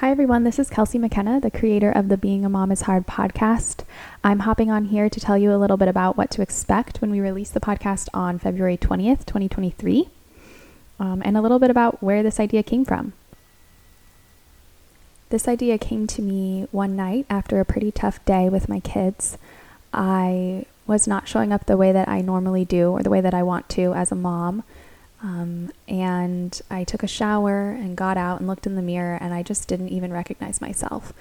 Hi, 0.00 0.10
everyone. 0.10 0.44
This 0.44 0.58
is 0.58 0.70
Kelsey 0.70 0.96
McKenna, 0.96 1.40
the 1.40 1.50
creator 1.50 1.92
of 1.92 2.08
the 2.08 2.16
Being 2.16 2.42
a 2.42 2.48
Mom 2.48 2.72
is 2.72 2.80
Hard 2.80 3.06
podcast. 3.06 3.84
I'm 4.24 4.38
hopping 4.38 4.70
on 4.70 4.86
here 4.86 5.10
to 5.10 5.20
tell 5.20 5.36
you 5.36 5.52
a 5.52 5.60
little 5.60 5.76
bit 5.76 5.88
about 5.88 6.16
what 6.16 6.30
to 6.30 6.40
expect 6.40 7.02
when 7.02 7.10
we 7.10 7.20
release 7.20 7.50
the 7.50 7.60
podcast 7.60 8.08
on 8.14 8.38
February 8.38 8.78
20th, 8.78 9.26
2023, 9.26 10.08
um, 10.98 11.20
and 11.22 11.36
a 11.36 11.42
little 11.42 11.58
bit 11.58 11.68
about 11.68 12.02
where 12.02 12.22
this 12.22 12.40
idea 12.40 12.62
came 12.62 12.82
from. 12.82 13.12
This 15.28 15.46
idea 15.46 15.76
came 15.76 16.06
to 16.06 16.22
me 16.22 16.66
one 16.72 16.96
night 16.96 17.26
after 17.28 17.60
a 17.60 17.66
pretty 17.66 17.92
tough 17.92 18.24
day 18.24 18.48
with 18.48 18.70
my 18.70 18.80
kids. 18.80 19.36
I 19.92 20.64
was 20.86 21.06
not 21.06 21.28
showing 21.28 21.52
up 21.52 21.66
the 21.66 21.76
way 21.76 21.92
that 21.92 22.08
I 22.08 22.22
normally 22.22 22.64
do 22.64 22.90
or 22.90 23.02
the 23.02 23.10
way 23.10 23.20
that 23.20 23.34
I 23.34 23.42
want 23.42 23.68
to 23.68 23.92
as 23.92 24.10
a 24.10 24.16
mom. 24.16 24.62
Um, 25.22 25.70
and 25.86 26.60
I 26.70 26.84
took 26.84 27.02
a 27.02 27.08
shower 27.08 27.70
and 27.70 27.96
got 27.96 28.16
out 28.16 28.38
and 28.38 28.48
looked 28.48 28.66
in 28.66 28.76
the 28.76 28.82
mirror, 28.82 29.18
and 29.20 29.34
I 29.34 29.42
just 29.42 29.68
didn't 29.68 29.90
even 29.90 30.12
recognize 30.12 30.60
myself. 30.60 31.12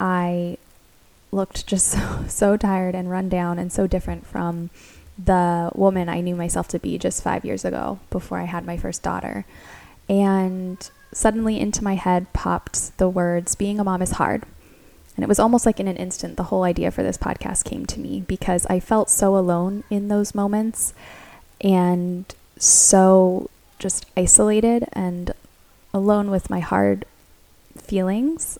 I 0.00 0.56
looked 1.30 1.66
just 1.66 1.86
so, 1.92 2.24
so 2.28 2.56
tired 2.56 2.94
and 2.94 3.10
run 3.10 3.28
down 3.28 3.58
and 3.58 3.72
so 3.72 3.86
different 3.86 4.26
from 4.26 4.70
the 5.22 5.70
woman 5.74 6.08
I 6.08 6.20
knew 6.20 6.36
myself 6.36 6.68
to 6.68 6.78
be 6.78 6.96
just 6.96 7.22
five 7.22 7.44
years 7.44 7.64
ago 7.64 7.98
before 8.10 8.38
I 8.38 8.44
had 8.44 8.64
my 8.64 8.76
first 8.76 9.02
daughter. 9.02 9.44
And 10.08 10.88
suddenly 11.12 11.58
into 11.58 11.82
my 11.82 11.96
head 11.96 12.32
popped 12.32 12.96
the 12.98 13.08
words, 13.08 13.54
Being 13.54 13.80
a 13.80 13.84
mom 13.84 14.00
is 14.00 14.12
hard. 14.12 14.44
And 15.16 15.24
it 15.24 15.28
was 15.28 15.40
almost 15.40 15.66
like 15.66 15.80
in 15.80 15.88
an 15.88 15.96
instant, 15.96 16.36
the 16.36 16.44
whole 16.44 16.62
idea 16.62 16.92
for 16.92 17.02
this 17.02 17.18
podcast 17.18 17.64
came 17.64 17.84
to 17.86 17.98
me 17.98 18.20
because 18.20 18.64
I 18.66 18.78
felt 18.78 19.10
so 19.10 19.36
alone 19.36 19.82
in 19.90 20.06
those 20.06 20.32
moments. 20.32 20.94
And 21.60 22.24
so 22.58 23.50
just 23.78 24.06
isolated 24.16 24.86
and 24.92 25.32
alone 25.94 26.30
with 26.30 26.50
my 26.50 26.60
hard 26.60 27.04
feelings. 27.76 28.58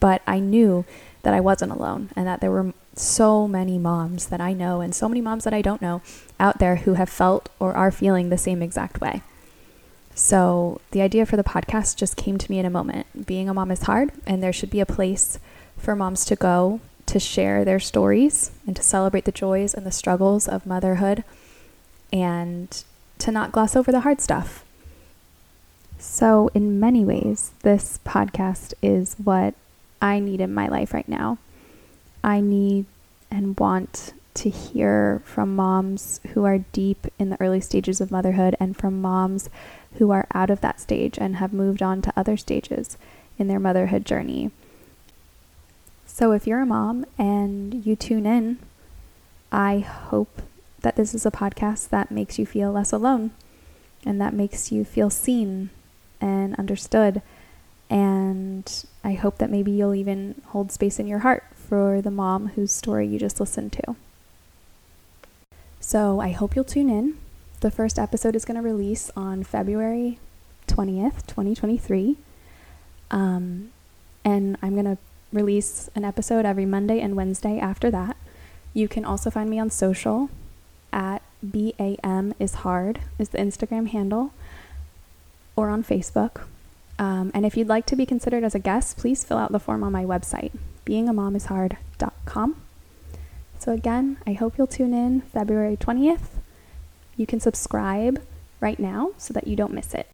But 0.00 0.22
I 0.26 0.38
knew 0.38 0.84
that 1.22 1.34
I 1.34 1.40
wasn't 1.40 1.72
alone 1.72 2.10
and 2.16 2.26
that 2.26 2.40
there 2.40 2.50
were 2.50 2.72
so 2.94 3.46
many 3.46 3.78
moms 3.78 4.26
that 4.26 4.40
I 4.40 4.52
know 4.52 4.80
and 4.80 4.94
so 4.94 5.08
many 5.08 5.20
moms 5.20 5.44
that 5.44 5.54
I 5.54 5.62
don't 5.62 5.82
know 5.82 6.02
out 6.40 6.58
there 6.58 6.76
who 6.76 6.94
have 6.94 7.08
felt 7.08 7.48
or 7.58 7.74
are 7.74 7.90
feeling 7.90 8.28
the 8.28 8.38
same 8.38 8.62
exact 8.62 9.00
way. 9.00 9.22
So 10.14 10.80
the 10.90 11.00
idea 11.00 11.26
for 11.26 11.36
the 11.36 11.44
podcast 11.44 11.96
just 11.96 12.16
came 12.16 12.38
to 12.38 12.50
me 12.50 12.58
in 12.58 12.66
a 12.66 12.70
moment. 12.70 13.26
Being 13.26 13.48
a 13.48 13.54
mom 13.54 13.70
is 13.70 13.82
hard, 13.82 14.10
and 14.26 14.42
there 14.42 14.52
should 14.52 14.70
be 14.70 14.80
a 14.80 14.86
place 14.86 15.38
for 15.76 15.94
moms 15.94 16.24
to 16.24 16.34
go 16.34 16.80
to 17.06 17.20
share 17.20 17.64
their 17.64 17.78
stories 17.78 18.50
and 18.66 18.74
to 18.74 18.82
celebrate 18.82 19.26
the 19.26 19.32
joys 19.32 19.74
and 19.74 19.86
the 19.86 19.92
struggles 19.92 20.48
of 20.48 20.66
motherhood 20.66 21.22
and 22.12 22.82
to 23.18 23.30
not 23.30 23.52
gloss 23.52 23.76
over 23.76 23.92
the 23.92 24.00
hard 24.00 24.20
stuff. 24.20 24.64
So, 25.98 26.50
in 26.54 26.78
many 26.78 27.04
ways, 27.04 27.52
this 27.62 27.98
podcast 28.04 28.72
is 28.82 29.16
what 29.22 29.54
I 30.00 30.20
need 30.20 30.40
in 30.40 30.54
my 30.54 30.68
life 30.68 30.94
right 30.94 31.08
now. 31.08 31.38
I 32.22 32.40
need 32.40 32.86
and 33.30 33.58
want 33.58 34.12
to 34.34 34.48
hear 34.48 35.20
from 35.24 35.56
moms 35.56 36.20
who 36.28 36.44
are 36.44 36.58
deep 36.58 37.08
in 37.18 37.30
the 37.30 37.40
early 37.40 37.60
stages 37.60 38.00
of 38.00 38.12
motherhood 38.12 38.54
and 38.60 38.76
from 38.76 39.00
moms 39.00 39.50
who 39.94 40.12
are 40.12 40.28
out 40.32 40.50
of 40.50 40.60
that 40.60 40.80
stage 40.80 41.18
and 41.18 41.36
have 41.36 41.52
moved 41.52 41.82
on 41.82 42.00
to 42.02 42.12
other 42.16 42.36
stages 42.36 42.96
in 43.36 43.48
their 43.48 43.58
motherhood 43.58 44.04
journey. 44.04 44.52
So, 46.06 46.32
if 46.32 46.46
you're 46.46 46.62
a 46.62 46.66
mom 46.66 47.04
and 47.18 47.84
you 47.84 47.96
tune 47.96 48.26
in, 48.26 48.58
I 49.50 49.80
hope 49.80 50.42
that 50.80 50.96
this 50.96 51.14
is 51.14 51.26
a 51.26 51.30
podcast 51.30 51.88
that 51.88 52.10
makes 52.10 52.38
you 52.38 52.46
feel 52.46 52.72
less 52.72 52.92
alone 52.92 53.32
and 54.04 54.20
that 54.20 54.34
makes 54.34 54.70
you 54.70 54.84
feel 54.84 55.10
seen 55.10 55.70
and 56.20 56.54
understood. 56.56 57.22
And 57.90 58.84
I 59.02 59.14
hope 59.14 59.38
that 59.38 59.50
maybe 59.50 59.70
you'll 59.70 59.94
even 59.94 60.40
hold 60.46 60.70
space 60.72 60.98
in 60.98 61.06
your 61.06 61.20
heart 61.20 61.44
for 61.54 62.00
the 62.00 62.10
mom 62.10 62.48
whose 62.48 62.72
story 62.72 63.06
you 63.06 63.18
just 63.18 63.40
listened 63.40 63.72
to. 63.72 63.96
So 65.80 66.20
I 66.20 66.30
hope 66.30 66.54
you'll 66.54 66.64
tune 66.64 66.90
in. 66.90 67.18
The 67.60 67.70
first 67.70 67.98
episode 67.98 68.36
is 68.36 68.44
going 68.44 68.56
to 68.56 68.62
release 68.62 69.10
on 69.16 69.42
February 69.42 70.18
20th, 70.68 71.26
2023. 71.26 72.16
Um, 73.10 73.70
and 74.24 74.56
I'm 74.62 74.74
going 74.74 74.84
to 74.84 74.98
release 75.32 75.90
an 75.94 76.04
episode 76.04 76.44
every 76.44 76.66
Monday 76.66 77.00
and 77.00 77.16
Wednesday 77.16 77.58
after 77.58 77.90
that. 77.90 78.16
You 78.74 78.86
can 78.86 79.04
also 79.04 79.30
find 79.30 79.50
me 79.50 79.58
on 79.58 79.70
social 79.70 80.30
BAM 81.52 82.34
is 82.38 82.54
hard 82.56 83.00
is 83.18 83.30
the 83.30 83.38
Instagram 83.38 83.88
handle 83.88 84.32
or 85.56 85.68
on 85.68 85.82
Facebook. 85.82 86.42
Um, 86.98 87.30
and 87.32 87.46
if 87.46 87.56
you'd 87.56 87.68
like 87.68 87.86
to 87.86 87.96
be 87.96 88.06
considered 88.06 88.44
as 88.44 88.54
a 88.54 88.58
guest, 88.58 88.96
please 88.96 89.24
fill 89.24 89.38
out 89.38 89.52
the 89.52 89.60
form 89.60 89.84
on 89.84 89.92
my 89.92 90.04
website, 90.04 90.52
beingamomishard.com. 90.84 92.56
So, 93.58 93.72
again, 93.72 94.18
I 94.26 94.32
hope 94.32 94.56
you'll 94.56 94.66
tune 94.66 94.94
in 94.94 95.20
February 95.20 95.76
20th. 95.76 96.38
You 97.16 97.26
can 97.26 97.40
subscribe 97.40 98.22
right 98.60 98.78
now 98.78 99.12
so 99.16 99.34
that 99.34 99.46
you 99.46 99.56
don't 99.56 99.72
miss 99.72 99.94
it. 99.94 100.08